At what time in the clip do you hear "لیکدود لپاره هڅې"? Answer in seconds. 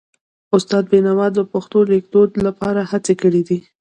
1.91-3.13